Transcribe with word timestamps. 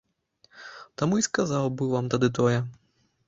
Таму 1.01 1.19
і 1.21 1.25
сказаў 1.27 1.69
быў 1.81 1.93
вам 1.97 2.05
тады 2.13 2.27
тое. 2.39 2.57